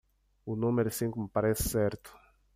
[0.51, 2.09] O número cinco me parece certo.